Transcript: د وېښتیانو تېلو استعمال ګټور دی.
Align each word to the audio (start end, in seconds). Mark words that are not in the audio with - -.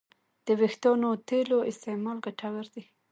د 0.45 0.47
وېښتیانو 0.59 1.09
تېلو 1.27 1.57
استعمال 1.71 2.17
ګټور 2.25 2.65
دی. 2.73 2.83